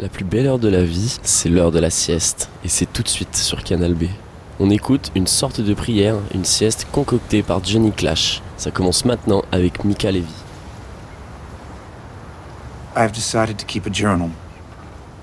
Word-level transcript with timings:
La 0.00 0.08
plus 0.08 0.24
belle 0.24 0.46
heure 0.46 0.58
de 0.58 0.70
la 0.70 0.82
vie, 0.82 1.18
c'est 1.22 1.50
l'heure 1.50 1.72
de 1.72 1.78
la 1.78 1.90
sieste. 1.90 2.48
Et 2.64 2.68
c'est 2.68 2.90
tout 2.90 3.02
de 3.02 3.08
suite 3.08 3.36
sur 3.36 3.62
Canal 3.62 3.92
B. 3.92 4.04
On 4.58 4.70
écoute 4.70 5.12
une 5.14 5.26
sorte 5.26 5.60
de 5.60 5.74
prière, 5.74 6.16
une 6.32 6.46
sieste 6.46 6.86
concoctée 6.90 7.42
par 7.42 7.62
Johnny 7.62 7.92
Clash. 7.92 8.40
Ça 8.56 8.70
commence 8.70 9.04
maintenant 9.04 9.42
avec 9.52 9.84
Mika 9.84 10.10
Levy. 10.10 10.24
I've 12.96 13.12
decided 13.12 13.58
to 13.58 13.66
keep 13.66 13.84
a 13.84 13.90
journal. 13.92 14.30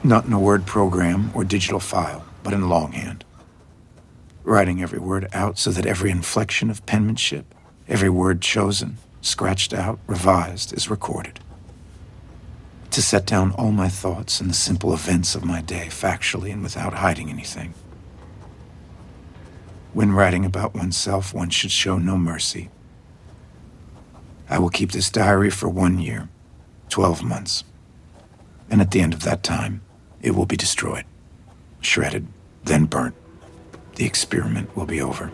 Not 0.03 0.27
in 0.27 0.33
a 0.33 0.39
word 0.39 0.63
program 0.67 1.31
or 1.33 1.43
digital 1.43 1.79
file, 1.79 2.21
but 2.43 2.53
in 2.53 2.69
longhand. 2.69 3.23
Writing 4.45 4.83
every 4.83 4.99
word 4.99 5.27
out 5.33 5.57
so 5.57 5.71
that 5.71 5.87
every 5.87 6.11
inflection 6.11 6.69
of 6.69 6.85
penmanship, 6.85 7.45
every 7.89 8.09
word 8.09 8.41
chosen, 8.41 8.97
scratched 9.21 9.73
out, 9.73 9.97
revised, 10.05 10.71
is 10.71 10.87
recorded. 10.87 11.39
To 12.97 13.03
set 13.03 13.27
down 13.27 13.51
all 13.51 13.71
my 13.71 13.89
thoughts 13.89 14.41
and 14.41 14.49
the 14.49 14.55
simple 14.55 14.91
events 14.91 15.35
of 15.35 15.45
my 15.45 15.61
day 15.61 15.85
factually 15.91 16.51
and 16.51 16.63
without 16.63 16.95
hiding 16.95 17.29
anything. 17.29 17.75
When 19.93 20.13
writing 20.13 20.43
about 20.43 20.73
oneself, 20.73 21.31
one 21.31 21.51
should 21.51 21.69
show 21.69 21.99
no 21.99 22.17
mercy. 22.17 22.71
I 24.49 24.57
will 24.57 24.71
keep 24.71 24.93
this 24.93 25.11
diary 25.11 25.51
for 25.51 25.69
one 25.69 25.99
year, 25.99 26.29
12 26.89 27.23
months. 27.23 27.63
And 28.67 28.81
at 28.81 28.89
the 28.89 29.01
end 29.01 29.13
of 29.13 29.21
that 29.21 29.43
time, 29.43 29.81
it 30.23 30.31
will 30.31 30.47
be 30.47 30.57
destroyed, 30.57 31.05
shredded, 31.81 32.25
then 32.63 32.85
burnt. 32.85 33.13
The 33.93 34.07
experiment 34.07 34.75
will 34.75 34.87
be 34.87 34.99
over. 34.99 35.31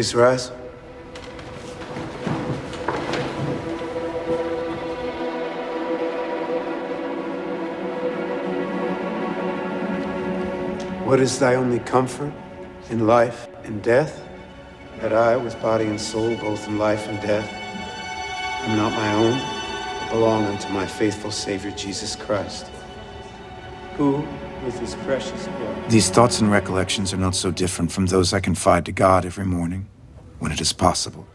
Please 0.00 0.14
rise. 0.14 0.48
What 11.04 11.20
is 11.20 11.38
thy 11.38 11.56
only 11.56 11.80
comfort 11.80 12.32
in 12.88 13.06
life 13.06 13.48
and 13.64 13.82
death? 13.82 14.26
That 15.00 15.12
I, 15.12 15.36
with 15.36 15.60
body 15.60 15.84
and 15.84 16.00
soul, 16.00 16.34
both 16.36 16.66
in 16.66 16.78
life 16.78 17.06
and 17.06 17.20
death, 17.20 17.52
am 18.70 18.78
not 18.78 18.92
my 18.92 19.12
own, 19.12 19.38
but 20.00 20.12
belong 20.12 20.46
unto 20.46 20.70
my 20.70 20.86
faithful 20.86 21.30
Savior 21.30 21.72
Jesus 21.72 22.16
Christ, 22.16 22.68
who, 23.98 24.26
with 24.64 24.78
his 24.78 24.94
precious 24.96 25.46
blood. 25.46 25.90
These 25.90 26.10
thoughts 26.10 26.40
and 26.40 26.50
recollections 26.50 27.12
are 27.12 27.18
not 27.18 27.34
so 27.34 27.50
different 27.50 27.92
from 27.92 28.06
those 28.06 28.32
I 28.32 28.40
confide 28.40 28.84
to 28.86 28.92
God 28.92 29.24
every 29.24 29.46
morning, 29.46 29.88
when 30.38 30.52
it 30.52 30.60
is 30.60 30.72
possible, 30.72 31.26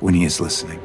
when 0.00 0.14
he 0.14 0.24
is 0.24 0.40
listening. 0.40 0.80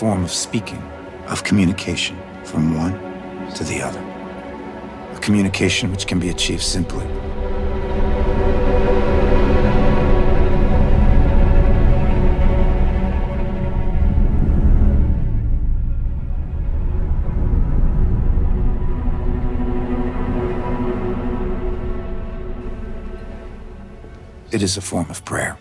Form 0.00 0.24
of 0.24 0.30
speaking, 0.30 0.82
of 1.26 1.44
communication 1.44 2.16
from 2.42 2.74
one 2.74 2.94
to 3.52 3.64
the 3.64 3.82
other. 3.82 4.00
A 5.14 5.18
communication 5.20 5.90
which 5.90 6.06
can 6.06 6.18
be 6.18 6.30
achieved 6.30 6.62
simply. 6.62 7.04
It 24.50 24.62
is 24.62 24.78
a 24.78 24.80
form 24.80 25.10
of 25.10 25.22
prayer. 25.26 25.59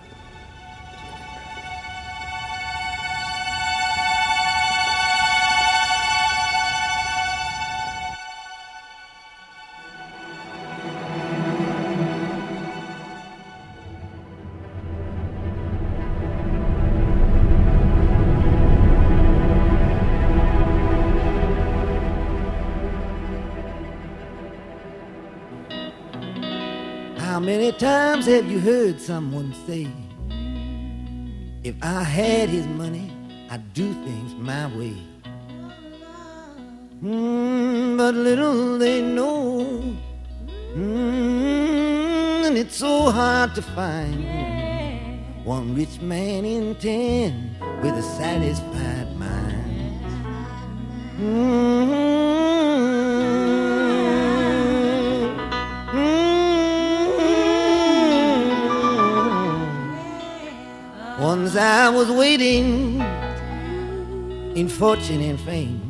Heard 28.60 29.00
someone 29.00 29.54
say, 29.66 29.88
If 31.64 31.76
I 31.82 32.04
had 32.04 32.50
his 32.50 32.68
money, 32.68 33.12
I'd 33.50 33.74
do 33.74 33.94
things 33.94 34.36
my 34.36 34.68
way? 34.78 34.98
Mm, 37.02 37.98
but 37.98 38.14
little 38.14 38.78
they 38.78 39.02
know, 39.02 39.96
mm, 40.76 42.46
and 42.46 42.58
it's 42.58 42.76
so 42.76 43.10
hard 43.10 43.56
to 43.56 43.62
find 43.62 44.26
one 45.46 45.74
rich 45.76 46.02
man 46.02 46.44
in 46.44 46.76
ten 46.76 47.56
with 47.82 47.94
a 47.96 48.04
satisfied 48.04 49.16
mind. 49.16 50.00
Once 61.50 61.62
I 61.62 61.90
was 61.90 62.12
waiting 62.12 63.00
in 64.56 64.70
fortune 64.70 65.20
and 65.22 65.40
fame. 65.40 65.82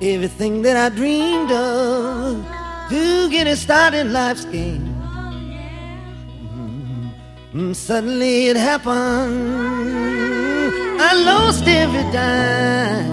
Everything 0.00 0.62
that 0.62 0.76
I 0.76 0.88
dreamed 0.94 1.50
of 1.50 2.46
to 2.90 3.28
get 3.28 3.48
a 3.48 3.56
start 3.56 3.94
in 3.94 4.12
life's 4.12 4.44
game. 4.44 4.86
Mm, 7.52 7.74
Suddenly 7.74 8.46
it 8.50 8.56
happened. 8.56 9.50
I 11.00 11.12
lost 11.14 11.66
every 11.66 12.04
dime. 12.12 13.12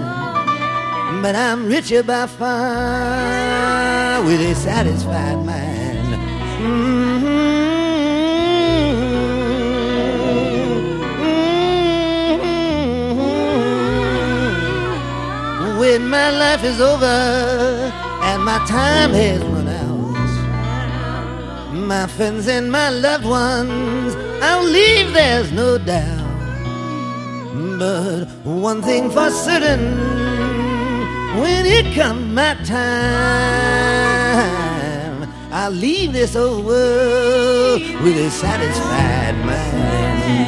But 1.20 1.34
I'm 1.34 1.66
richer 1.66 2.04
by 2.04 2.28
far 2.28 4.22
with 4.22 4.40
a 4.40 4.54
satisfied 4.54 5.44
mind. 5.44 6.14
Mm-hmm. 6.62 6.97
My 16.08 16.30
life 16.30 16.64
is 16.64 16.80
over 16.80 17.04
and 17.04 18.42
my 18.42 18.58
time 18.66 19.12
has 19.12 19.42
run 19.42 19.68
out, 19.68 20.14
my 21.74 22.06
friends 22.06 22.48
and 22.48 22.72
my 22.72 22.88
loved 22.88 23.26
ones, 23.26 24.16
I'll 24.42 24.64
leave, 24.64 25.12
there's 25.12 25.52
no 25.52 25.76
doubt. 25.76 26.26
But 27.78 28.24
one 28.44 28.80
thing 28.82 29.10
for 29.10 29.30
certain, 29.30 29.98
when 31.40 31.66
it 31.66 31.94
comes 31.94 32.26
my 32.34 32.54
time, 32.64 32.88
I'll 35.52 35.70
leave 35.70 36.14
this 36.14 36.34
old 36.34 36.64
world 36.64 37.82
with 38.02 38.16
a 38.16 38.30
satisfied 38.30 39.36
mind. 39.44 40.47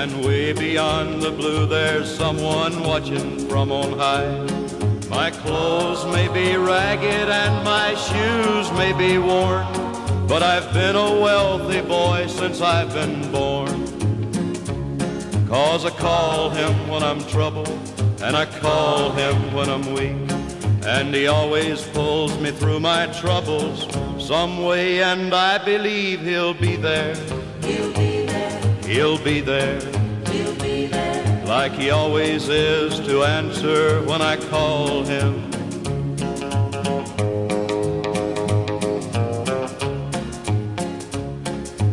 And 0.00 0.24
way 0.24 0.54
beyond 0.54 1.20
the 1.20 1.30
blue, 1.30 1.66
there's 1.66 2.08
someone 2.08 2.82
watching 2.82 3.46
from 3.50 3.70
on 3.70 3.98
high. 3.98 4.32
My 5.10 5.30
clothes 5.30 6.06
may 6.06 6.26
be 6.28 6.56
ragged 6.56 7.28
and 7.28 7.64
my 7.66 7.94
shoes 8.08 8.72
may 8.78 8.94
be 8.94 9.18
worn, 9.18 9.66
but 10.26 10.42
I've 10.42 10.72
been 10.72 10.96
a 10.96 11.20
wealthy 11.20 11.82
boy 11.82 12.28
since 12.28 12.62
I've 12.62 12.94
been 12.94 13.30
born. 13.30 13.84
Cause 15.46 15.84
I 15.84 15.90
call 15.90 16.48
him 16.48 16.88
when 16.88 17.02
I'm 17.02 17.22
troubled, 17.26 17.68
and 18.22 18.34
I 18.34 18.46
call 18.46 19.10
him 19.10 19.52
when 19.52 19.68
I'm 19.68 19.92
weak. 19.92 20.16
And 20.86 21.14
he 21.14 21.26
always 21.26 21.86
pulls 21.88 22.38
me 22.38 22.52
through 22.52 22.80
my 22.80 23.04
troubles 23.20 23.86
some 24.18 24.64
way, 24.64 25.02
and 25.02 25.34
I 25.34 25.62
believe 25.62 26.22
he'll 26.22 26.54
be 26.54 26.76
there. 26.76 27.14
He'll 27.60 27.92
be. 27.92 28.19
He'll 28.90 29.22
be 29.22 29.40
there. 29.40 29.80
He'll 30.32 30.56
be 30.56 30.86
there. 30.86 31.46
Like 31.46 31.70
he 31.74 31.90
always 31.90 32.48
is 32.48 32.98
to 33.06 33.22
answer 33.22 34.02
when 34.02 34.20
I 34.20 34.36
call 34.36 35.04
him. 35.04 35.48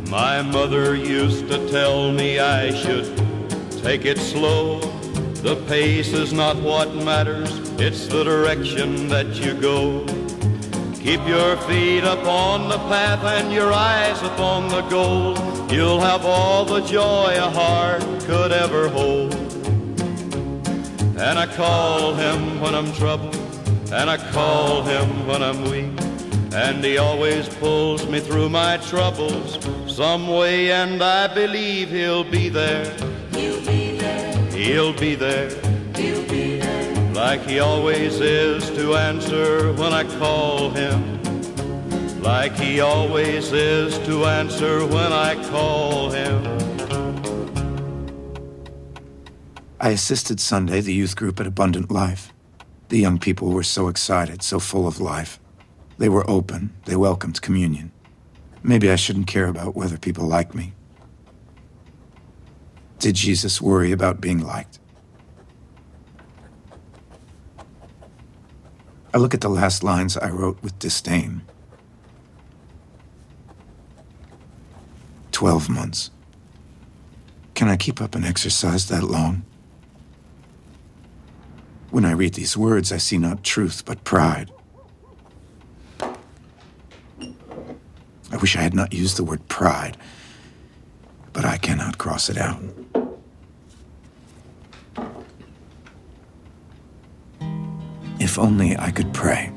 My 0.10 0.42
mother 0.42 0.96
used 0.96 1.48
to 1.50 1.70
tell 1.70 2.12
me 2.12 2.40
I 2.40 2.74
should 2.74 3.16
take 3.84 4.06
it 4.06 4.18
slow. 4.18 4.80
The 5.44 5.64
pace 5.68 6.14
is 6.14 6.34
not 6.34 6.56
what 6.56 6.96
matters, 6.96 7.52
it's 7.80 8.08
the 8.08 8.24
direction 8.24 9.08
that 9.10 9.36
you 9.36 9.54
go. 9.54 10.04
Keep 10.96 11.28
your 11.28 11.58
feet 11.68 12.04
upon 12.04 12.70
the 12.70 12.80
path 12.90 13.24
and 13.24 13.54
your 13.54 13.72
eyes 13.72 14.20
upon 14.24 14.70
the 14.70 14.82
goal. 14.90 15.47
You'll 15.70 16.00
have 16.00 16.26
all 16.26 16.64
the 16.64 16.82
joy 16.82 17.34
a 17.36 17.50
heart 17.50 18.02
could 18.22 18.52
ever 18.52 18.88
hold. 18.88 19.34
And 21.20 21.38
I 21.38 21.46
call 21.46 22.14
him 22.14 22.62
when 22.62 22.74
I'm 22.74 22.92
troubled, 22.94 23.36
and 23.92 24.10
I 24.10 24.18
call 24.32 24.84
him 24.84 25.28
when 25.28 25.44
I'm 25.44 25.64
weak. 25.64 25.92
And 26.54 26.84
he 26.84 26.98
always 26.98 27.50
pulls 27.50 28.08
me 28.08 28.20
through 28.20 28.50
my 28.50 28.78
troubles 28.78 29.60
some 29.88 30.28
way, 30.28 30.72
and 30.72 31.02
I 31.02 31.28
believe 31.34 31.90
he'll 31.90 32.24
be 32.24 32.50
there. 32.50 32.86
He'll 33.32 33.66
be 33.66 33.98
there. 33.98 34.52
He'll 34.52 34.94
be 34.94 35.16
there. 35.16 35.50
He'll 35.96 36.28
be 36.30 36.60
there. 36.60 37.14
Like 37.14 37.42
he 37.42 37.60
always 37.60 38.22
is 38.22 38.70
to 38.72 38.96
answer 38.96 39.74
when 39.74 39.92
I 39.92 40.04
call 40.18 40.70
him. 40.70 41.17
Like 42.28 42.58
he 42.58 42.82
always 42.82 43.54
is 43.54 43.98
to 44.00 44.26
answer 44.26 44.86
when 44.86 45.14
I 45.14 45.42
call 45.50 46.10
him. 46.10 46.44
I 49.80 49.92
assisted 49.92 50.42
Sunday, 50.42 50.82
the 50.82 50.94
youth 50.94 51.16
group 51.16 51.40
at 51.40 51.48
Abundant 51.48 51.90
Life. 51.90 52.34
The 52.90 53.00
young 53.00 53.18
people 53.18 53.52
were 53.52 53.64
so 53.64 53.88
excited, 53.88 54.44
so 54.44 54.60
full 54.60 54.88
of 54.88 55.00
life. 55.00 55.40
They 56.00 56.10
were 56.10 56.30
open, 56.30 56.74
they 56.84 56.98
welcomed 56.98 57.42
communion. 57.42 57.94
Maybe 58.62 58.92
I 58.92 58.98
shouldn't 58.98 59.28
care 59.28 59.48
about 59.48 59.78
whether 59.78 59.98
people 59.98 60.28
like 60.28 60.54
me. 60.54 60.74
Did 63.00 63.16
Jesus 63.16 63.62
worry 63.62 63.94
about 63.94 64.20
being 64.20 64.40
liked? 64.40 64.80
I 69.14 69.18
look 69.18 69.34
at 69.34 69.40
the 69.40 69.50
last 69.50 69.82
lines 69.82 70.18
I 70.18 70.30
wrote 70.30 70.62
with 70.62 70.78
disdain. 70.78 71.47
Twelve 75.38 75.70
months. 75.70 76.10
Can 77.54 77.68
I 77.68 77.78
keep 77.78 78.02
up 78.02 78.16
an 78.16 78.24
exercise 78.24 78.88
that 78.88 79.04
long? 79.04 79.46
When 81.92 82.06
I 82.06 82.14
read 82.14 82.34
these 82.34 82.58
words, 82.58 82.92
I 82.92 82.98
see 82.98 83.20
not 83.20 83.44
truth 83.44 83.86
but 83.86 84.04
pride. 84.04 84.50
I 86.02 86.16
wish 88.42 88.56
I 88.56 88.62
had 88.62 88.74
not 88.74 88.94
used 88.94 89.16
the 89.16 89.24
word 89.24 89.48
pride, 89.48 89.96
but 91.34 91.46
I 91.46 91.60
cannot 91.60 92.00
cross 92.00 92.32
it 92.32 92.40
out. 92.40 92.60
If 98.20 98.40
only 98.40 98.76
I 98.76 98.90
could 98.90 99.14
pray. 99.14 99.52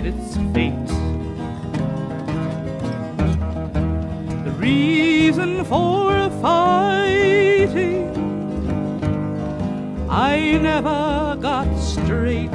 At 0.00 0.06
its 0.06 0.36
fate. 0.54 0.90
The 4.46 4.52
reason 4.52 5.64
for 5.64 6.30
fighting, 6.40 8.08
I 10.08 10.58
never 10.62 11.36
got 11.40 11.68
straight 11.78 12.50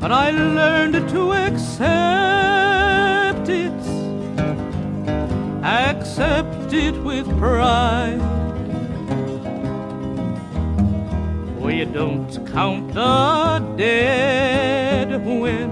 but 0.00 0.12
I 0.12 0.30
learned 0.30 1.08
to 1.10 1.32
accept 1.32 1.88
it, 3.50 3.72
accept 5.62 6.72
it 6.72 6.94
with 7.02 7.26
pride. 7.38 8.27
Count 12.58 12.92
the 12.92 13.60
dead 13.76 15.24
when 15.24 15.70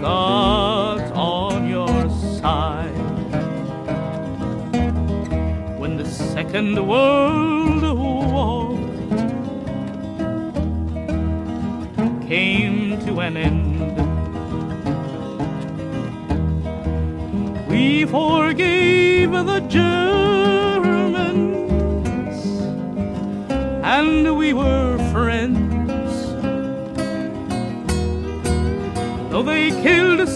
God's 0.00 1.10
on 1.10 1.68
your 1.68 1.98
side. 2.38 2.92
When 5.80 5.96
the 5.96 6.04
Second 6.06 6.76
World 6.86 7.82
War 7.98 8.78
came 12.28 13.00
to 13.04 13.18
an 13.18 13.36
end. 13.36 13.96
We 17.68 18.04
forgave 18.04 19.32
the 19.32 19.60
Germans 19.78 21.18
and 23.82 24.38
we 24.38 24.52
were 24.52 24.87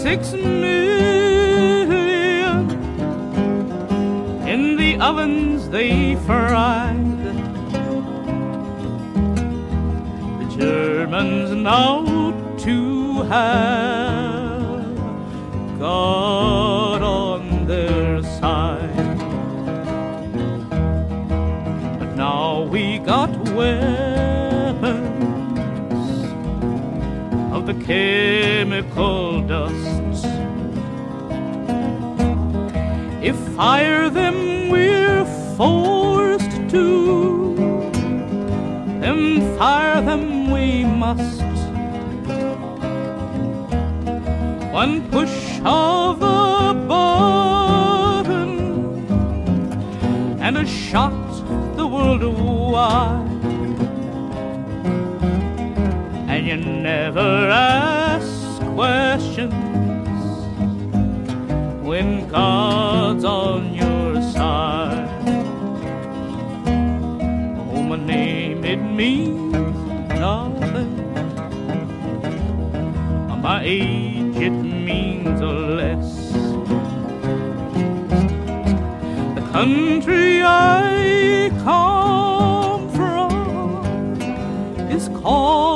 six 0.03 0.33
million 0.33 0.83
in 4.49 4.77
the 4.77 4.97
ovens 4.99 5.69
they 5.69 6.17
fried. 6.27 7.21
The 10.41 10.47
Germans 10.59 11.53
now 11.53 12.05
to 12.65 13.23
have 13.31 13.92
the 27.73 27.85
chemical 27.85 29.41
dust. 29.43 30.27
If 33.23 33.37
fire 33.57 34.11
them 34.11 34.69
we're 34.69 35.25
forced 35.57 36.51
to, 36.71 37.55
then 39.01 39.57
fire 39.59 40.01
them 40.03 40.51
we 40.51 40.85
must. 40.85 41.41
One 44.73 45.09
push 45.11 45.61
of 45.65 46.21
the 46.21 46.75
button 46.89 48.53
and 50.41 50.57
a 50.59 50.67
shot 50.67 51.13
the 51.77 51.87
world 51.87 52.23
wide. 52.73 53.22
Never 57.15 57.51
ask 57.51 58.63
questions 58.75 59.53
when 61.85 62.27
God's 62.31 63.23
on 63.25 63.75
your 63.75 64.23
side. 64.23 65.11
Oh, 67.75 67.83
my 67.83 67.97
name, 67.97 68.65
it 68.65 68.79
means 68.79 69.53
nothing. 70.09 70.91
My 73.43 73.61
age, 73.63 74.37
it 74.37 74.51
means 74.51 75.41
less. 75.43 76.33
The 79.35 79.43
country 79.53 80.41
I 80.43 81.51
come 81.65 82.89
from 82.91 84.23
is 84.91 85.09
called 85.21 85.72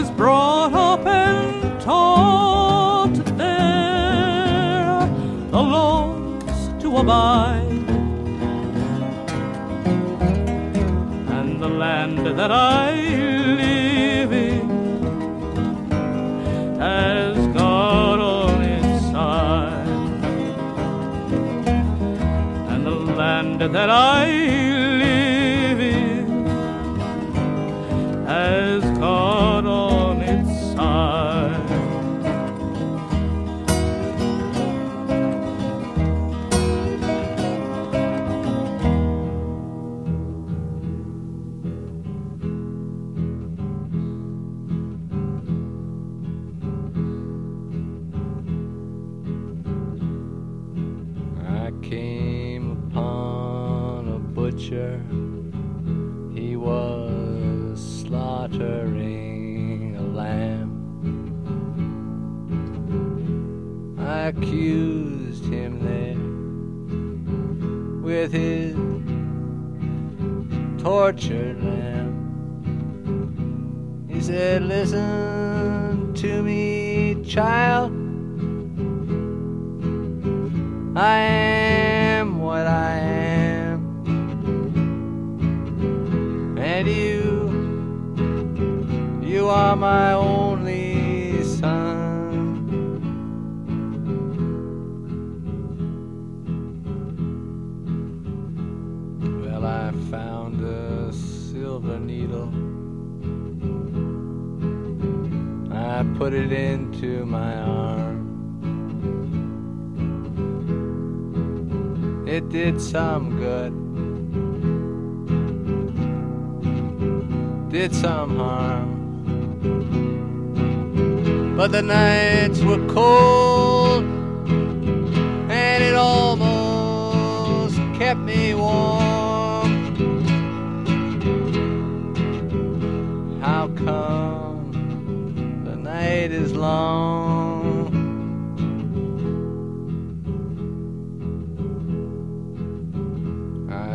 was 0.00 0.10
brought 0.12 0.72
up 0.72 1.06
and 1.06 1.78
taught 1.78 3.12
there 3.36 5.06
the 5.50 5.62
laws 5.74 6.82
to 6.82 6.96
abide. 6.96 7.88
And 11.36 11.60
the 11.60 11.68
land 11.68 12.26
that 12.38 12.50
I 12.50 12.94
live 13.62 14.32
in 14.32 14.70
has 16.80 17.36
God 17.48 18.20
on 18.20 18.62
its 18.62 19.04
side. 19.10 19.86
And 22.70 22.86
the 22.86 22.98
land 23.20 23.60
that 23.60 23.90
I 23.90 24.39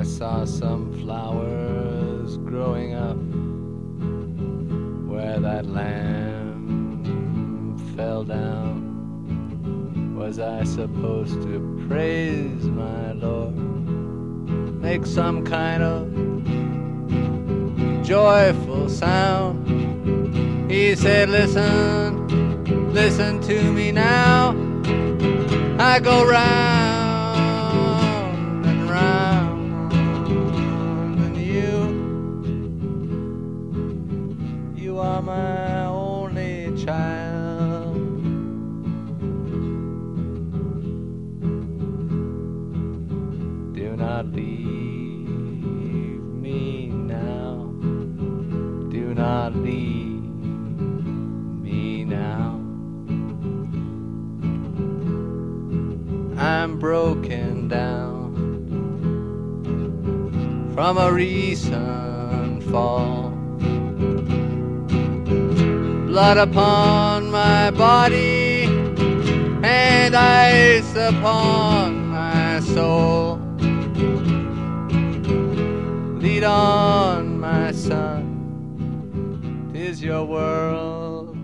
saw 0.06 0.46
some 0.46 0.94
flowers 1.02 2.38
growing 2.38 2.94
up 2.94 3.18
where 5.10 5.40
that 5.40 5.66
lamb 5.66 6.96
fell 7.96 8.24
down. 8.24 10.16
Was 10.16 10.40
I 10.40 10.64
supposed 10.64 11.42
to 11.42 11.86
praise 11.88 12.66
my 12.66 13.14
Lord? 13.14 13.56
Make 14.82 15.08
some 15.08 15.44
kind 15.44 15.82
of 15.82 16.08
joyful 18.06 18.88
sound. 18.90 19.68
He 20.70 20.96
said, 20.96 21.30
Listen, 21.30 22.94
listen 22.94 23.42
to 23.42 23.74
me 23.74 23.92
now. 23.92 24.56
I 25.80 26.00
go 26.00 26.26
round 26.26 26.95
broken 56.86 57.68
down 57.68 58.30
from 60.75 61.00
a 61.00 61.12
recent 61.12 62.63
fall. 62.65 63.32
Blood 66.06 66.38
upon 66.38 67.32
my 67.32 67.72
body 67.72 68.65
and 69.63 70.15
ice 70.15 70.96
upon 70.96 72.06
my 72.10 72.60
soul. 72.60 73.38
Lead 76.20 76.44
on, 76.44 77.39
my 77.39 77.72
son, 77.72 79.72
tis 79.74 80.04
your 80.04 80.24
world. 80.24 81.36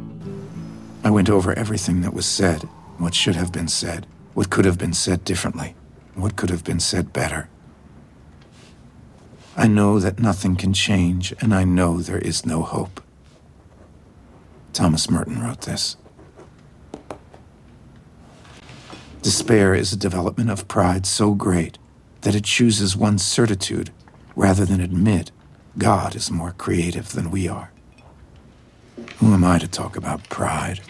I 1.03 1.09
went 1.09 1.31
over 1.31 1.57
everything 1.57 2.01
that 2.01 2.13
was 2.13 2.27
said, 2.27 2.61
what 2.99 3.15
should 3.15 3.35
have 3.35 3.51
been 3.51 3.67
said. 3.67 4.05
What 4.41 4.49
could 4.49 4.65
have 4.65 4.79
been 4.79 4.93
said 4.93 5.23
differently? 5.23 5.75
What 6.15 6.35
could 6.35 6.49
have 6.49 6.63
been 6.63 6.79
said 6.79 7.13
better? 7.13 7.47
I 9.55 9.67
know 9.67 9.99
that 9.99 10.17
nothing 10.17 10.55
can 10.55 10.73
change, 10.73 11.31
and 11.39 11.53
I 11.53 11.63
know 11.63 12.01
there 12.01 12.17
is 12.17 12.43
no 12.43 12.63
hope. 12.63 13.03
Thomas 14.73 15.11
Merton 15.11 15.43
wrote 15.43 15.61
this. 15.61 15.95
Despair 19.21 19.75
is 19.75 19.93
a 19.93 19.95
development 19.95 20.49
of 20.49 20.67
pride 20.67 21.05
so 21.05 21.35
great 21.35 21.77
that 22.21 22.33
it 22.33 22.43
chooses 22.43 22.97
one 22.97 23.19
certitude 23.19 23.91
rather 24.35 24.65
than 24.65 24.81
admit 24.81 25.29
God 25.77 26.15
is 26.15 26.31
more 26.31 26.53
creative 26.53 27.11
than 27.11 27.29
we 27.29 27.47
are. 27.47 27.71
Who 29.17 29.35
am 29.35 29.43
I 29.43 29.59
to 29.59 29.67
talk 29.67 29.95
about 29.95 30.27
pride? 30.29 30.81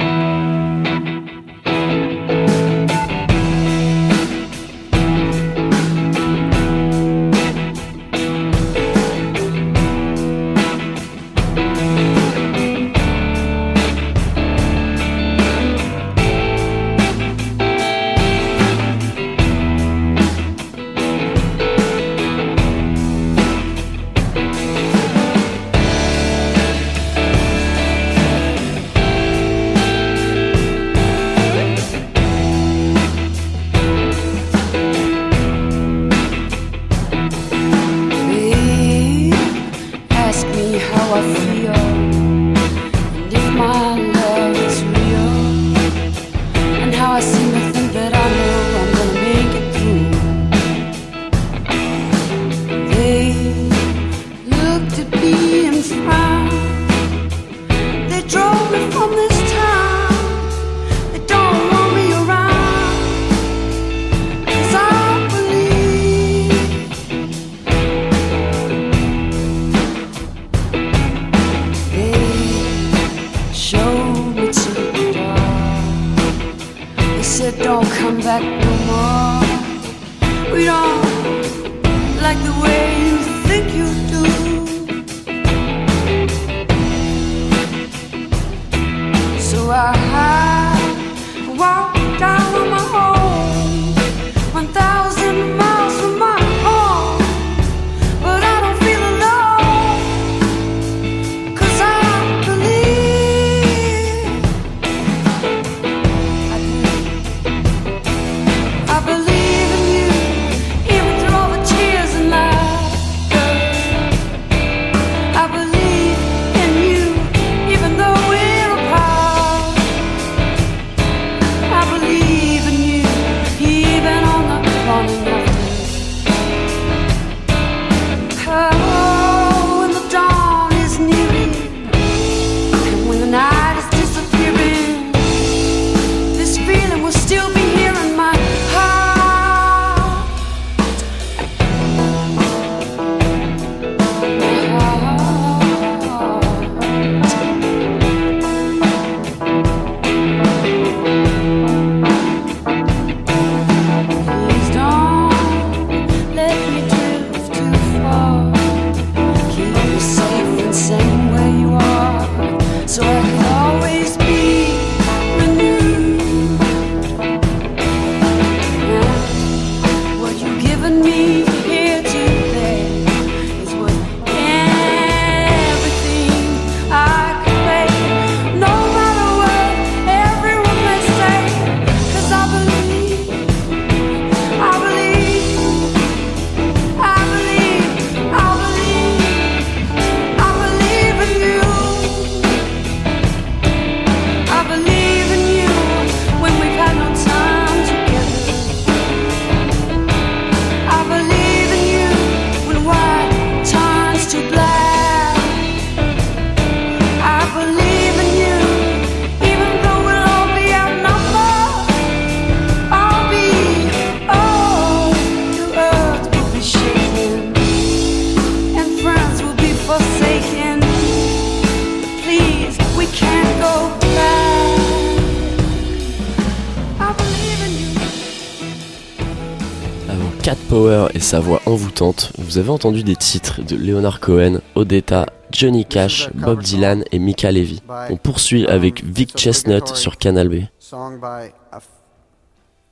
Power 230.81 231.09
et 231.13 231.19
sa 231.19 231.39
voix 231.39 231.61
envoûtante, 231.67 232.31
vous 232.39 232.57
avez 232.57 232.71
entendu 232.71 233.03
des 233.03 233.15
titres 233.15 233.61
de 233.61 233.75
Leonard 233.75 234.19
Cohen, 234.19 234.61
Odetta, 234.73 235.27
Johnny 235.51 235.85
Cash, 235.85 236.31
Bob 236.33 236.63
Dylan 236.63 237.03
et 237.11 237.19
Mika 237.19 237.51
Levy. 237.51 237.83
On 238.09 238.17
poursuit 238.17 238.65
avec 238.65 239.03
Vic 239.03 239.37
Chestnut 239.37 239.87
sur 239.87 240.17
Canal 240.17 240.49
B. 240.49 240.63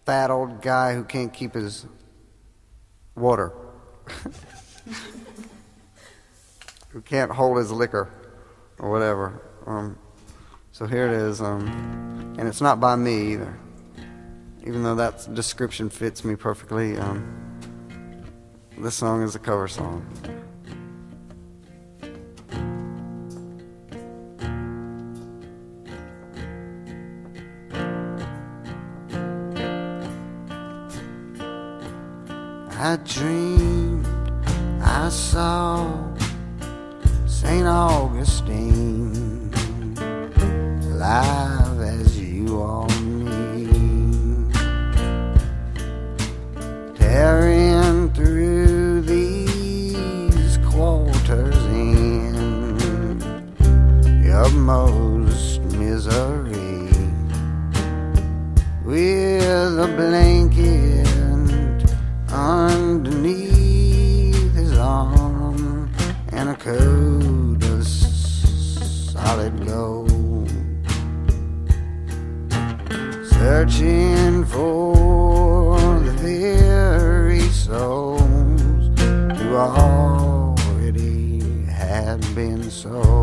fat 0.06 0.30
old 0.30 0.62
guy 0.62 0.96
who 0.96 1.04
can't 1.04 1.34
keep 1.34 1.56
his 1.56 1.88
water. 3.16 3.54
who 6.94 7.02
can't 7.02 7.32
hold 7.32 7.58
his 7.58 7.72
liquor 7.72 8.08
or 8.78 8.92
whatever. 8.92 9.42
Um, 9.66 9.96
so 10.72 10.86
here 10.86 11.08
it 11.08 11.14
is. 11.14 11.42
Um, 11.42 12.36
and 12.38 12.48
it's 12.48 12.62
not 12.62 12.80
by 12.80 12.96
me 12.96 13.34
either, 13.34 13.58
even 14.64 14.84
though 14.84 14.96
that 14.96 15.34
description 15.34 15.90
fits 15.90 16.24
me 16.24 16.36
perfectly. 16.36 16.96
Um, 16.96 17.49
this 18.80 18.96
song 18.96 19.22
is 19.24 19.36
a 19.36 19.40
cover 19.40 19.68
song. 19.68 20.06
I 32.72 32.98
dreamed 33.04 34.08
I 34.82 35.10
saw 35.10 36.16
St. 37.28 37.68
Augustine 37.68 39.52
alive 40.84 41.82
as 41.82 42.18
you 42.18 42.62
all 42.62 42.88
mean, 43.02 44.50
tearing 46.96 47.49
utmost 54.40 55.60
misery 55.78 56.88
with 58.86 59.80
a 59.88 59.94
blanket 59.98 61.06
underneath 62.32 63.36
his 64.56 64.78
arm 64.78 65.92
and 66.32 66.50
a 66.50 66.56
coat 66.56 67.62
of 67.64 67.86
solid 67.86 69.68
gold. 69.68 70.50
Searching 73.26 74.46
for 74.46 76.00
the 76.00 76.14
very 76.14 77.42
souls 77.50 78.22
who 79.38 79.58
already 79.58 81.42
had 81.66 82.22
been 82.34 82.72
sold. 82.72 83.19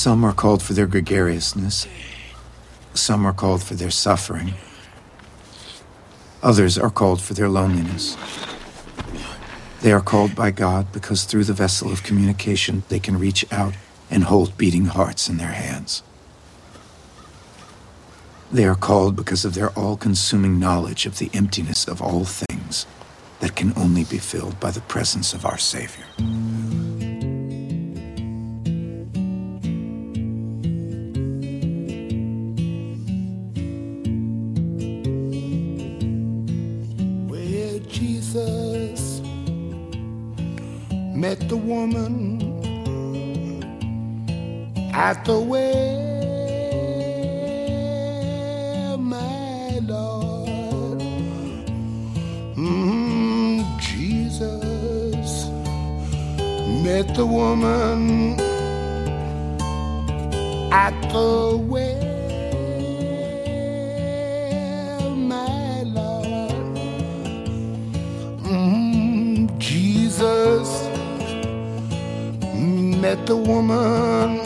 Some 0.00 0.24
are 0.24 0.32
called 0.32 0.62
for 0.62 0.72
their 0.72 0.86
gregariousness. 0.86 1.86
Some 2.94 3.26
are 3.26 3.34
called 3.34 3.62
for 3.62 3.74
their 3.74 3.90
suffering. 3.90 4.54
Others 6.42 6.78
are 6.78 6.88
called 6.88 7.20
for 7.20 7.34
their 7.34 7.50
loneliness. 7.50 8.16
They 9.82 9.92
are 9.92 10.00
called 10.00 10.34
by 10.34 10.52
God 10.52 10.90
because 10.90 11.24
through 11.24 11.44
the 11.44 11.52
vessel 11.52 11.92
of 11.92 12.02
communication 12.02 12.82
they 12.88 12.98
can 12.98 13.18
reach 13.18 13.44
out 13.52 13.74
and 14.10 14.24
hold 14.24 14.56
beating 14.56 14.86
hearts 14.86 15.28
in 15.28 15.36
their 15.36 15.52
hands. 15.52 16.02
They 18.50 18.64
are 18.64 18.74
called 18.74 19.16
because 19.16 19.44
of 19.44 19.52
their 19.52 19.68
all 19.78 19.98
consuming 19.98 20.58
knowledge 20.58 21.04
of 21.04 21.18
the 21.18 21.28
emptiness 21.34 21.86
of 21.86 22.00
all 22.00 22.24
things 22.24 22.86
that 23.40 23.54
can 23.54 23.74
only 23.76 24.04
be 24.04 24.16
filled 24.16 24.58
by 24.60 24.70
the 24.70 24.80
presence 24.80 25.34
of 25.34 25.44
our 25.44 25.58
Savior. 25.58 26.06
The 41.50 41.56
woman 41.56 42.40
at 44.94 45.24
the 45.24 45.40
well, 45.40 45.66
my 48.98 49.80
Lord. 49.82 51.00
Mm, 52.56 53.64
Jesus 53.80 55.48
met 56.84 57.12
the 57.16 57.26
woman 57.26 58.38
at 60.72 60.94
the 61.12 61.56
well, 61.68 61.89
met 73.10 73.26
the 73.26 73.36
woman 73.36 74.38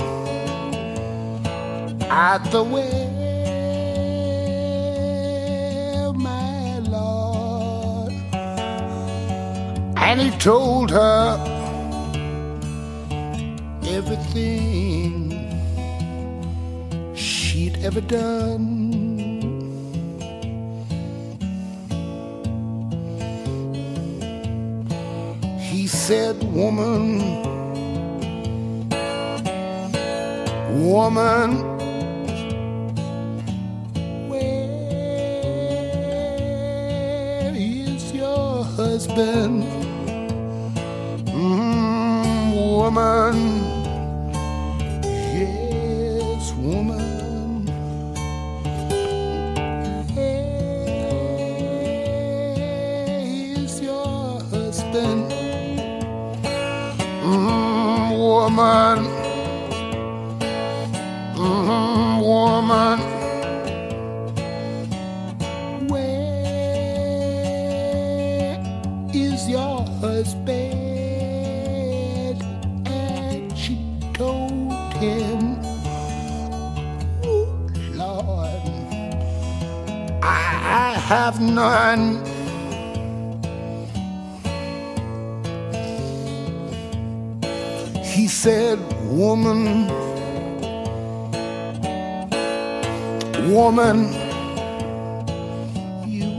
at 2.08 2.42
the 2.50 2.62
well, 2.62 2.94
my 6.14 6.78
Lord, 6.78 8.12
and 10.06 10.18
he 10.18 10.30
told 10.38 10.90
her 10.90 11.36
everything 13.98 15.12
she'd 17.14 17.76
ever 17.84 18.00
done. 18.00 18.64
He 25.58 25.86
said, 25.86 26.42
Woman, 26.54 27.44
woman, 30.74 31.50
where 34.28 34.64
is 37.54 38.12
your 38.12 38.64
husband? 38.64 39.62
Mm, 41.26 42.54
woman, 42.54 43.53
have 81.34 81.42
none. 81.42 82.22
He 88.04 88.28
said, 88.28 88.78
Woman, 89.10 89.88
woman, 93.52 94.12
you 96.06 96.30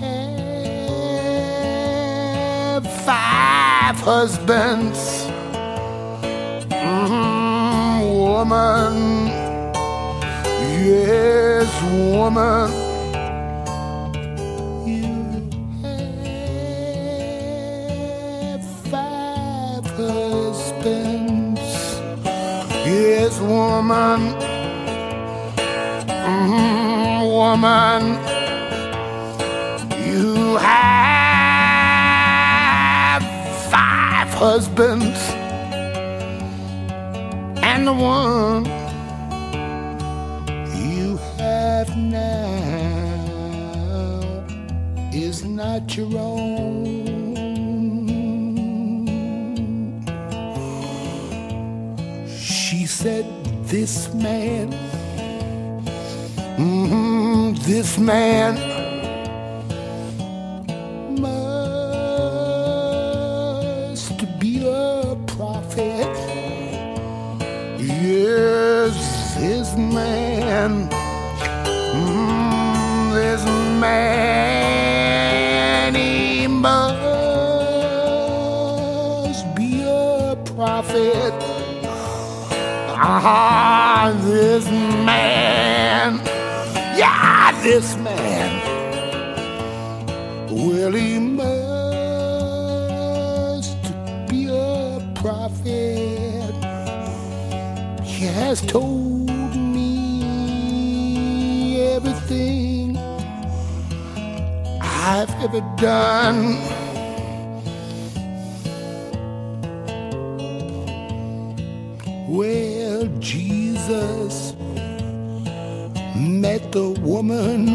have 0.00 0.34
five 3.04 3.96
husbands. 3.96 5.26
Mm, 6.70 8.00
woman, 8.18 9.26
yes, 10.84 11.82
woman. 12.12 12.83
Woman. 23.84 24.20
Mm, 26.08 27.20
woman. 27.36 28.02
You 30.06 30.56
have 30.56 30.82
five 33.70 34.28
husbands. 34.28 35.20
And 37.62 37.86
the 37.86 37.92
one 37.92 38.64
you 40.74 41.18
have 41.36 41.94
now 41.96 42.54
is 45.12 45.44
not 45.44 45.94
your 45.94 46.16
own. 46.16 47.04
She 52.38 52.86
said, 52.86 53.43
This 53.74 53.96
man, 54.14 54.68
mhm, 56.56 57.58
this 57.66 57.98
man. 57.98 58.54
Must 61.18 62.50
be 64.38 64.54
a 64.64 65.16
prophet. 65.26 66.08
Yes, 67.78 68.94
this 69.40 69.76
man, 69.76 70.88
mm, 71.82 73.14
this 73.14 73.44
man, 73.82 74.74
he 75.96 76.46
must 76.46 76.84
be 79.56 79.82
a 79.82 80.36
prophet. 80.54 81.34
Ah, 82.96 83.53
has 98.54 98.62
told 98.70 99.56
me 99.56 99.90
everything 101.90 102.96
I've 104.80 105.34
ever 105.42 105.60
done. 105.76 106.60
Well, 112.28 113.08
Jesus 113.18 114.54
met 116.14 116.70
the 116.70 116.90
woman 117.02 117.68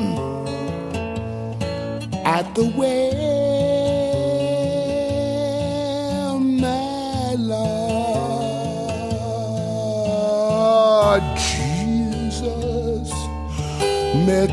at 2.24 2.56
the 2.56 2.72
well, 2.78 3.29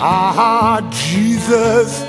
Ah, 0.00 0.80
Jesus 0.90 2.00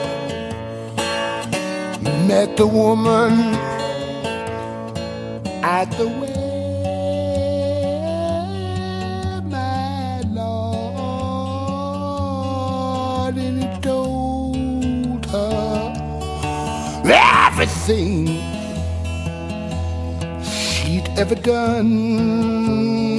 met 2.27 2.57
the 2.57 2.65
woman 2.65 3.53
at 5.63 5.91
the 5.91 6.07
well, 6.07 6.30
everything 17.51 18.27
she'd 20.43 21.07
ever 21.17 21.35
done. 21.35 23.10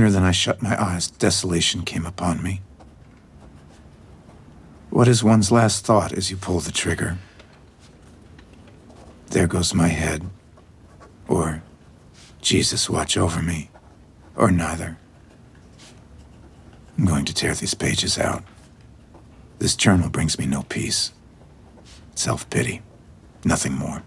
Sooner 0.00 0.10
than 0.10 0.24
I 0.24 0.30
shut 0.30 0.62
my 0.62 0.82
eyes, 0.82 1.08
desolation 1.08 1.82
came 1.82 2.06
upon 2.06 2.42
me. 2.42 2.62
What 4.88 5.08
is 5.08 5.22
one's 5.22 5.52
last 5.52 5.84
thought 5.84 6.10
as 6.10 6.30
you 6.30 6.38
pull 6.38 6.60
the 6.60 6.72
trigger? 6.72 7.18
There 9.28 9.46
goes 9.46 9.74
my 9.74 9.88
head. 9.88 10.24
Or, 11.28 11.62
Jesus, 12.40 12.88
watch 12.88 13.18
over 13.18 13.42
me. 13.42 13.68
Or 14.36 14.50
neither. 14.50 14.96
I'm 16.96 17.04
going 17.04 17.26
to 17.26 17.34
tear 17.34 17.52
these 17.52 17.74
pages 17.74 18.18
out. 18.18 18.42
This 19.58 19.76
journal 19.76 20.08
brings 20.08 20.38
me 20.38 20.46
no 20.46 20.62
peace. 20.62 21.12
Self 22.14 22.48
pity. 22.48 22.80
Nothing 23.44 23.74
more. 23.74 24.02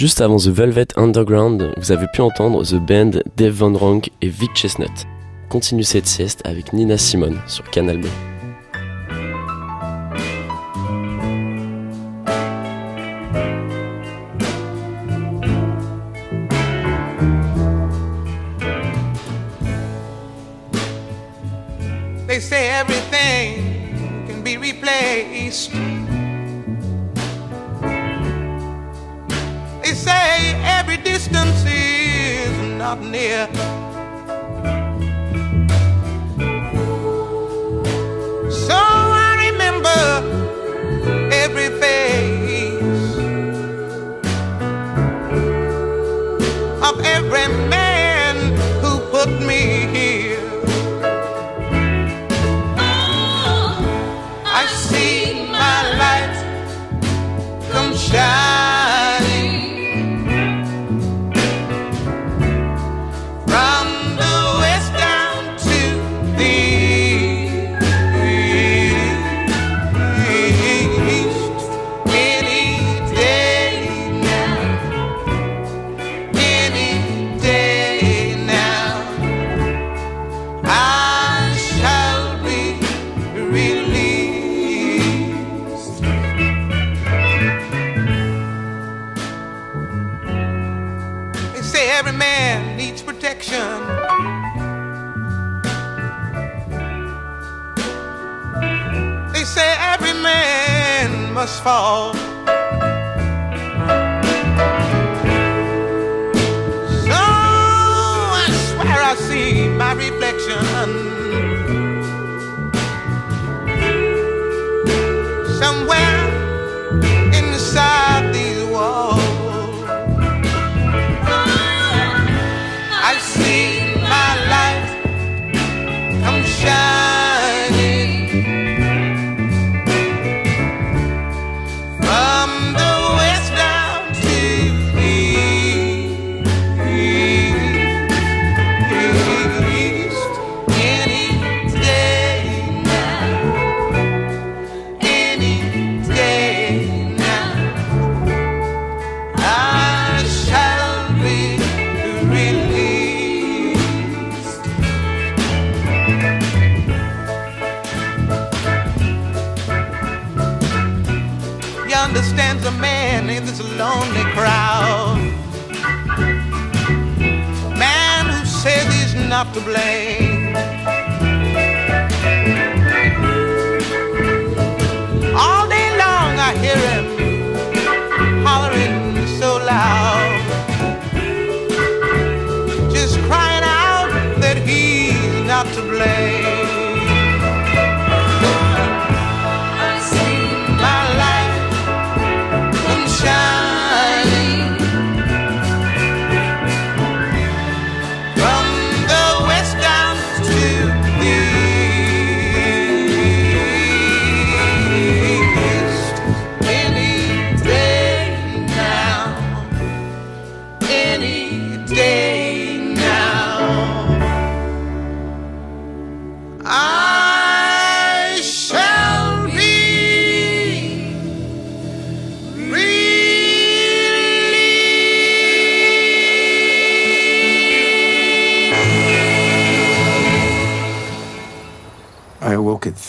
Juste 0.00 0.22
avant 0.22 0.38
The 0.38 0.48
Velvet 0.48 0.86
Underground, 0.96 1.74
vous 1.76 1.92
avez 1.92 2.06
pu 2.06 2.22
entendre 2.22 2.64
The 2.64 2.76
Band, 2.76 3.20
Dave 3.36 3.52
Van 3.52 3.74
Ronk 3.74 4.08
et 4.22 4.28
Vic 4.28 4.50
Chestnut. 4.54 4.88
Continue 5.50 5.84
cette 5.84 6.06
sieste 6.06 6.40
avec 6.46 6.72
Nina 6.72 6.96
Simone 6.96 7.38
sur 7.46 7.68
Canal 7.68 7.98
B. 7.98 8.06
They 22.26 22.40
say 22.40 22.70
everything 22.70 24.26
can 24.26 24.42
be 24.42 24.56
replaced. 24.56 25.89
Is 32.98 33.89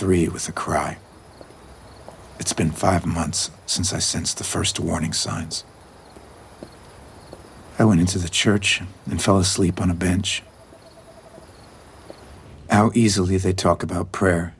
three 0.02 0.28
with 0.28 0.50
a 0.50 0.52
cry. 0.52 0.98
It's 2.40 2.54
been 2.54 2.72
five 2.72 3.06
months 3.06 3.52
since 3.68 3.94
I 3.94 4.00
sensed 4.00 4.40
the 4.40 4.44
first 4.44 4.80
warning 4.80 5.14
signs. 5.14 5.64
I 7.78 7.86
went 7.86 8.02
into 8.02 8.18
the 8.18 8.28
church 8.28 8.82
and 9.06 9.22
fell 9.22 9.38
asleep 9.38 9.80
on 9.80 9.92
a 9.92 9.94
bench. 9.94 10.42
How 12.68 12.90
easily 12.96 13.38
they 13.38 13.54
talk 13.54 13.84
about 13.84 14.12
prayer, 14.12 14.56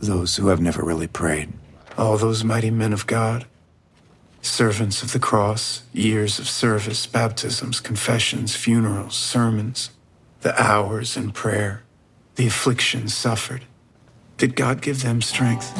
those 0.00 0.34
who 0.34 0.48
have 0.48 0.60
never 0.60 0.82
really 0.82 1.06
prayed. 1.06 1.52
All 1.96 2.16
those 2.16 2.42
mighty 2.42 2.72
men 2.72 2.92
of 2.92 3.06
God, 3.06 3.46
servants 4.42 5.04
of 5.04 5.12
the 5.12 5.20
cross, 5.20 5.82
years 5.92 6.40
of 6.40 6.48
service, 6.48 7.06
baptisms, 7.06 7.78
confessions, 7.78 8.56
funerals, 8.56 9.14
sermons, 9.14 9.90
the 10.40 10.60
hours 10.60 11.16
in 11.16 11.30
prayer, 11.30 11.84
the 12.34 12.48
afflictions 12.48 13.14
suffered. 13.14 13.62
Did 14.38 14.54
God 14.54 14.80
give 14.80 15.02
them 15.02 15.20
strength? 15.20 15.74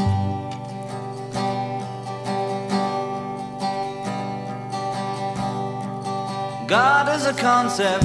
God 6.66 7.09
is 7.14 7.24
a 7.24 7.34
concept 7.34 8.04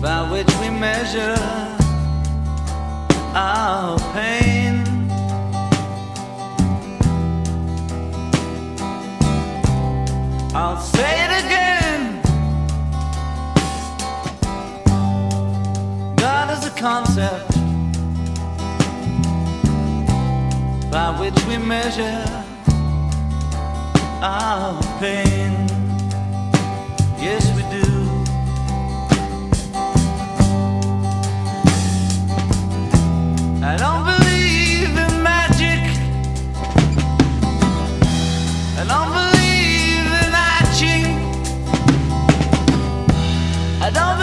by 0.00 0.30
which 0.30 0.46
we 0.60 0.70
measure 0.70 1.34
our 3.34 3.98
pain. 4.14 4.84
I'll 10.54 10.80
say 10.80 11.09
concept 16.80 17.52
by 20.90 21.14
which 21.20 21.38
we 21.44 21.58
measure 21.58 22.24
our 24.22 24.80
pain. 24.98 25.52
Yes, 27.20 27.44
we 27.54 27.62
do. 27.68 27.84
I 33.62 33.76
don't 33.76 34.04
believe 34.12 34.96
in 35.04 35.22
magic. 35.22 35.82
I 38.80 38.84
don't 38.88 39.12
believe 39.20 40.10
in 40.22 40.32
I-Ching. 40.34 41.12
I 43.82 43.90
don't 43.90 44.19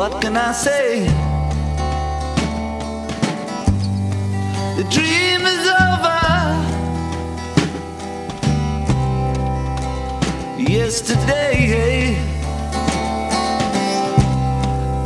what 0.00 0.22
can 0.22 0.34
I 0.34 0.52
say? 0.52 1.04
The 4.78 4.84
dream 4.96 5.42
is 5.54 5.64
over. 5.84 6.20
Yesterday, 10.56 12.16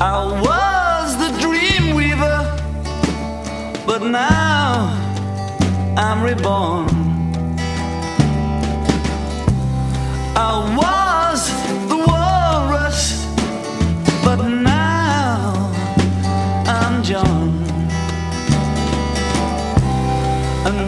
I 0.00 0.16
was 0.46 1.06
the 1.24 1.30
dream 1.44 1.96
weaver, 1.96 2.40
but 3.84 4.00
now 4.00 4.94
I'm 5.96 6.22
reborn. 6.22 6.86
I 10.36 10.76
was 10.78 11.03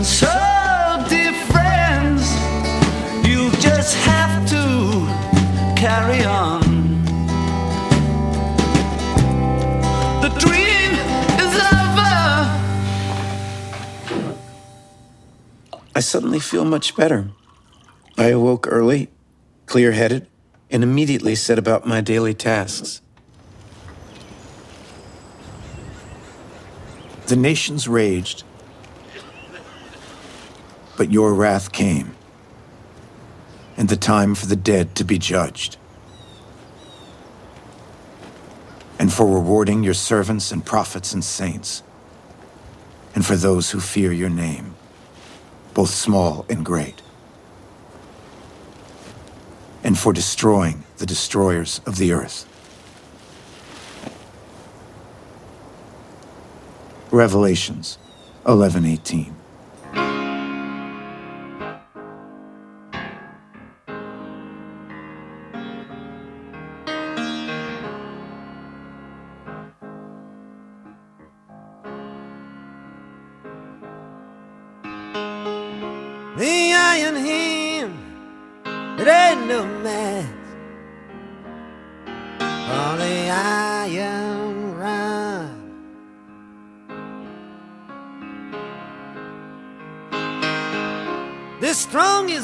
so, 0.04 1.06
dear 1.08 1.32
friends, 1.46 2.22
you 3.26 3.50
just 3.60 3.94
have 3.96 4.48
to 4.48 4.62
carry 5.80 6.24
on. 6.24 6.60
The 10.20 10.28
dream 10.38 10.92
is 11.40 11.54
over. 11.54 12.14
I 15.94 16.00
suddenly 16.00 16.40
feel 16.40 16.64
much 16.64 16.96
better. 16.96 17.30
I 18.18 18.28
awoke 18.28 18.66
early, 18.68 19.08
clear 19.66 19.92
headed, 19.92 20.26
and 20.70 20.82
immediately 20.82 21.34
set 21.34 21.58
about 21.58 21.86
my 21.86 22.00
daily 22.00 22.34
tasks. 22.34 23.00
The 27.26 27.36
nations 27.36 27.88
raged, 27.88 28.44
but 30.96 31.12
your 31.12 31.34
wrath 31.34 31.72
came, 31.72 32.14
and 33.76 33.88
the 33.88 33.96
time 33.96 34.34
for 34.34 34.46
the 34.46 34.56
dead 34.56 34.94
to 34.94 35.04
be 35.04 35.18
judged, 35.18 35.76
and 38.98 39.12
for 39.12 39.26
rewarding 39.26 39.82
your 39.82 39.94
servants 39.94 40.50
and 40.50 40.64
prophets 40.64 41.12
and 41.12 41.22
saints, 41.24 41.82
and 43.14 43.24
for 43.24 43.36
those 43.36 43.70
who 43.70 43.80
fear 43.80 44.12
your 44.12 44.30
name, 44.30 44.74
both 45.74 45.90
small 45.90 46.44
and 46.48 46.64
great 46.64 47.02
and 49.86 49.96
for 49.96 50.12
destroying 50.12 50.82
the 50.98 51.06
destroyers 51.06 51.80
of 51.86 51.96
the 51.96 52.12
earth. 52.12 52.44
Revelations 57.12 57.96
11:18. 58.44 59.35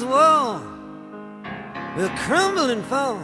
Wall 0.05 0.61
will 1.97 2.09
crumble 2.11 2.71
and 2.71 2.85
fall 2.85 3.21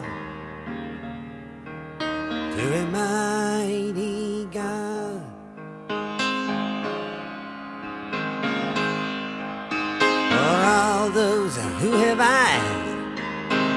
to 1.99 2.79
a 2.81 2.87
mighty 2.87 4.45
God. 4.47 5.22
For 10.31 10.59
all 10.76 11.11
those 11.11 11.57
who 11.81 11.93
have 11.93 12.20
eyes 12.20 12.89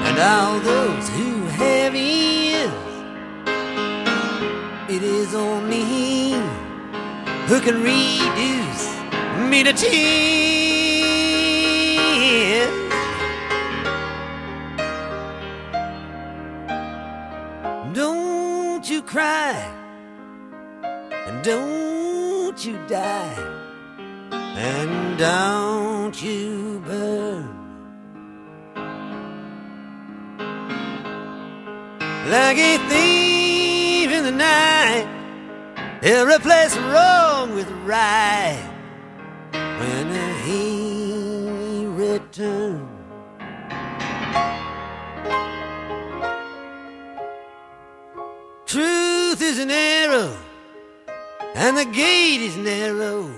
and 0.06 0.18
all 0.18 0.60
those 0.60 1.08
who 1.10 1.46
have 1.46 1.94
ears, 1.94 2.72
it 4.88 5.02
is 5.02 5.34
only 5.34 5.82
He 5.84 6.32
who 7.48 7.60
can 7.60 7.82
reduce 7.82 8.84
me 9.50 9.62
to 9.64 9.72
tears. 9.72 10.61
Don't 21.42 22.64
you 22.64 22.78
die 22.86 23.34
and 24.30 25.18
don't 25.18 26.22
you 26.22 26.80
burn 26.86 27.62
like 32.30 32.56
a 32.56 32.78
thief 32.88 34.10
in 34.10 34.24
the 34.24 34.30
night. 34.30 35.08
He'll 36.02 36.26
replace 36.26 36.76
wrong 36.76 37.54
with 37.54 37.68
right 37.84 38.62
when 39.52 40.06
he 40.44 41.86
returns. 41.86 42.88
Truth 48.66 49.42
is 49.42 49.58
an 49.58 49.70
arrow, 49.70 50.34
and 51.54 51.76
the 51.76 51.84
gate 51.84 52.40
is 52.40 52.56
narrow 52.56 53.30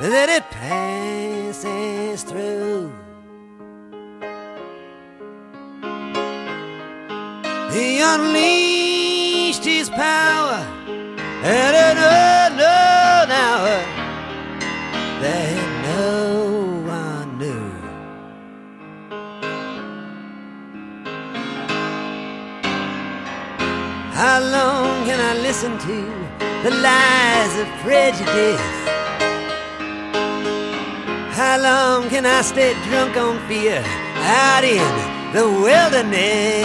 that 0.00 0.28
it 0.28 0.44
passes 0.50 2.22
through. 2.22 2.92
He 7.72 8.00
unleashed 8.00 9.64
his 9.64 9.88
power 9.88 10.60
at 11.42 11.74
an 11.74 11.96
unknown 11.98 13.30
hour 13.30 13.76
that 15.22 15.56
no 15.82 16.82
one 16.86 17.38
knew. 17.38 17.70
How 24.12 24.40
long 24.40 25.04
can 25.06 25.20
I 25.20 25.34
listen 25.40 25.78
to 25.78 26.13
the 26.64 26.70
lies 26.70 27.58
of 27.58 27.68
prejudice? 27.84 28.60
How 31.36 31.60
long 31.60 32.08
can 32.08 32.24
I 32.24 32.40
stay 32.40 32.72
drunk 32.88 33.18
on 33.18 33.38
fear 33.46 33.82
out 33.84 34.64
in 34.64 34.80
the 35.34 35.44
wilderness? 35.44 36.64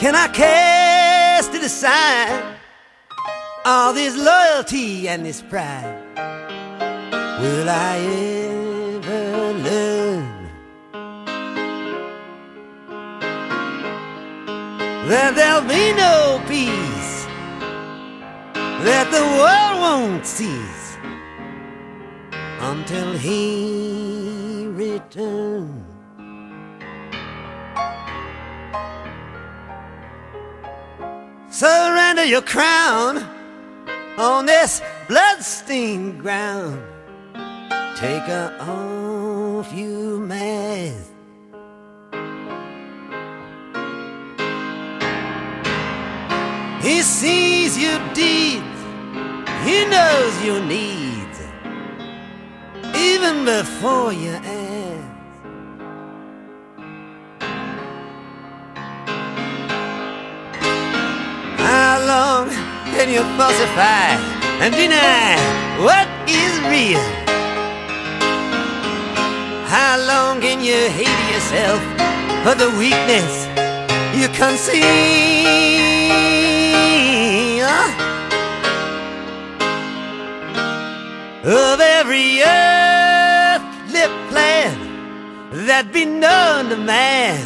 Can 0.00 0.16
I 0.16 0.26
cast 0.34 1.54
it 1.54 1.62
aside? 1.62 2.56
All 3.64 3.92
this 3.94 4.16
loyalty 4.16 5.08
and 5.08 5.24
this 5.24 5.40
pride. 5.40 6.02
Will 7.40 7.68
I 7.68 8.41
that 15.12 15.34
there'll 15.34 15.68
be 15.68 15.92
no 15.92 16.40
peace? 16.48 17.26
That 18.88 19.10
the 19.12 19.24
world 19.40 19.76
won't 19.84 20.24
cease 20.24 20.96
until 22.60 23.12
he 23.18 24.64
returns. 24.68 25.84
Surrender 31.50 32.24
your 32.24 32.40
crown 32.40 33.18
on 34.16 34.46
this 34.46 34.80
bloodstained 35.08 36.20
ground. 36.22 36.82
Take 37.96 38.26
off, 38.30 39.70
you 39.74 40.20
mask. 40.20 41.01
He 46.82 47.00
sees 47.00 47.78
your 47.78 48.00
deeds, 48.12 48.78
He 49.64 49.84
knows 49.86 50.44
your 50.44 50.60
needs, 50.60 51.38
even 52.96 53.44
before 53.44 54.12
you 54.12 54.32
ask. 54.32 55.06
How 61.58 62.02
long 62.04 62.48
can 62.96 63.10
you 63.14 63.22
falsify 63.38 64.18
and 64.58 64.74
deny 64.74 65.38
what 65.86 66.08
is 66.28 66.52
real? 66.66 66.98
How 69.70 69.98
long 70.04 70.40
can 70.40 70.64
you 70.64 70.90
hate 70.90 71.22
yourself 71.32 71.80
for 72.42 72.56
the 72.56 72.76
weakness 72.76 73.46
you 74.18 74.26
conceal? 74.34 76.41
Of 81.44 81.80
every 81.80 82.40
earthly 82.40 84.06
plan 84.30 84.78
that 85.66 85.92
be 85.92 86.04
known 86.04 86.68
to 86.68 86.76
man, 86.76 87.44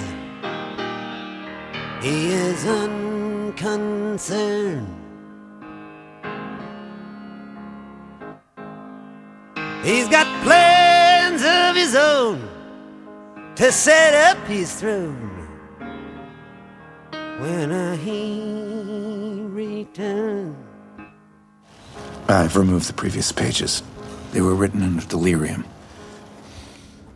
he 2.02 2.28
is 2.28 2.66
unconcerned. 2.66 4.86
He's 9.82 10.08
got 10.08 10.26
plans 10.42 11.42
of 11.42 11.74
his 11.74 11.94
own 11.94 12.46
to 13.54 13.72
set 13.72 14.12
up 14.12 14.36
his 14.46 14.78
throne 14.78 15.30
when 17.40 17.98
he 18.00 19.46
returns. 19.48 20.65
I've 22.28 22.56
removed 22.56 22.88
the 22.88 22.92
previous 22.92 23.30
pages. 23.30 23.82
They 24.32 24.40
were 24.40 24.54
written 24.54 24.82
under 24.82 25.06
delirium. 25.06 25.64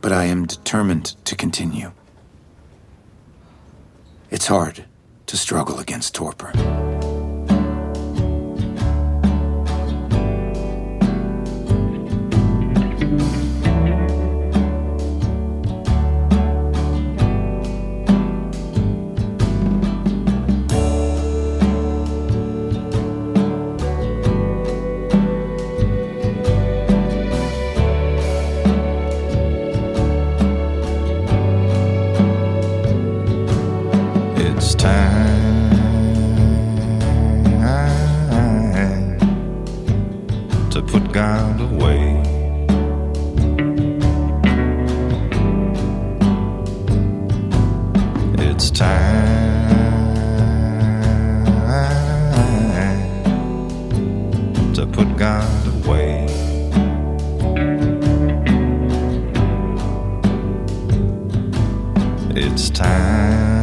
But 0.00 0.12
I 0.12 0.24
am 0.24 0.46
determined 0.46 1.16
to 1.24 1.34
continue. 1.34 1.90
It's 4.30 4.46
hard 4.46 4.84
to 5.26 5.36
struggle 5.36 5.80
against 5.80 6.14
torpor. 6.14 6.89
It's 62.42 62.70
time 62.70 63.59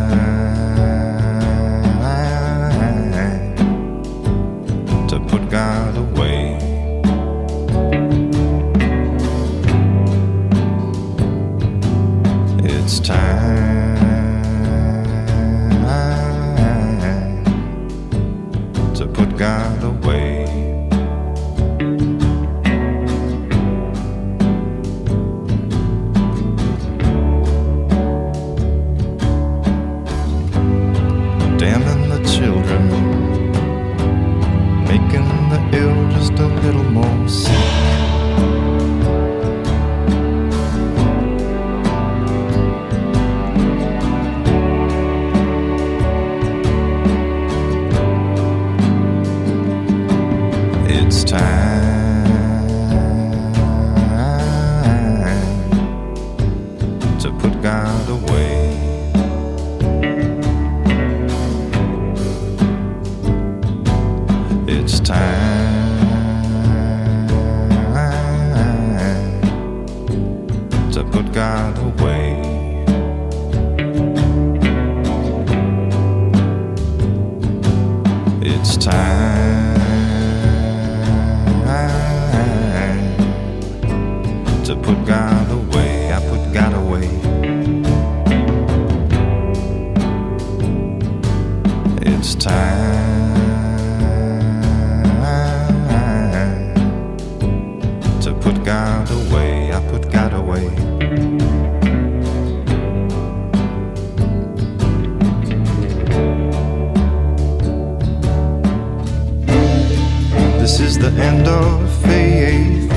The 110.99 111.11
end 111.21 111.47
of 111.47 111.89
faith. 112.01 112.91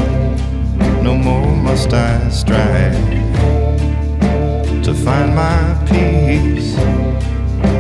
No 1.03 1.15
more 1.15 1.55
must 1.55 1.93
I 1.93 2.29
strive 2.31 2.95
to 4.83 4.95
find 4.95 5.35
my 5.35 5.79
peace, 5.87 6.75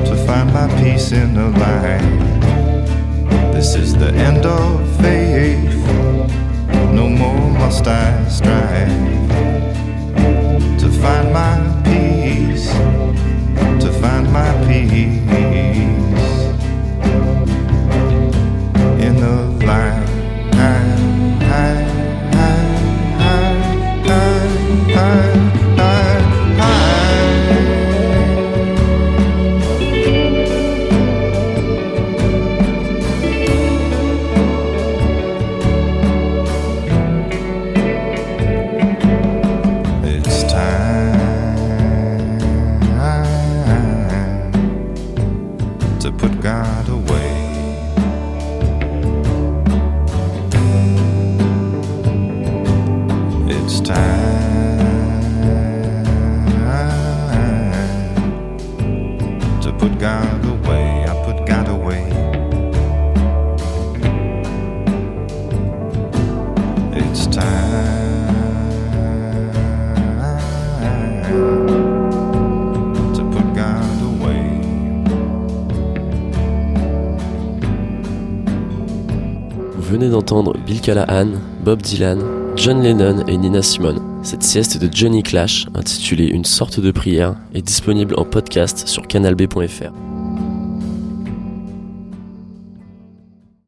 to 0.08 0.14
find 0.26 0.52
my 0.52 0.68
peace 0.80 1.12
in 1.12 1.34
the 1.34 1.48
light. 1.58 3.52
This 3.52 3.74
is 3.74 3.94
the 3.94 4.12
end 4.12 4.44
of 4.44 4.86
faith. 5.00 5.74
No 6.92 7.08
more 7.08 7.50
must 7.58 7.86
I 7.86 8.28
strive 8.28 8.88
to 10.80 10.88
find 11.02 11.32
my 11.32 11.56
peace, 11.84 12.70
to 13.82 13.90
find 14.00 14.30
my 14.32 14.52
peace 14.68 15.99
Bill 80.80 80.94
Callahan, 80.94 81.28
Bob 81.62 81.82
Dylan, 81.82 82.20
John 82.56 82.82
Lennon 82.82 83.26
et 83.26 83.36
Nina 83.36 83.60
Simone. 83.60 84.00
Cette 84.22 84.42
sieste 84.42 84.78
de 84.78 84.88
Johnny 84.90 85.22
Clash, 85.22 85.66
intitulée 85.74 86.26
Une 86.26 86.44
sorte 86.44 86.80
de 86.80 86.90
prière, 86.90 87.34
est 87.54 87.62
disponible 87.62 88.14
en 88.16 88.24
podcast 88.24 88.86
sur 88.88 89.06
canalb.fr. 89.06 90.09